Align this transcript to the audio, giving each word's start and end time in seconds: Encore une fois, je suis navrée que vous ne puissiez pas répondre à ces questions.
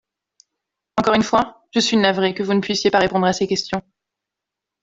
Encore 0.97 1.13
une 1.13 1.21
fois, 1.21 1.63
je 1.75 1.79
suis 1.79 1.95
navrée 1.95 2.33
que 2.33 2.41
vous 2.41 2.55
ne 2.55 2.59
puissiez 2.59 2.89
pas 2.89 2.97
répondre 2.97 3.27
à 3.27 3.33
ces 3.33 3.45
questions. 3.45 3.83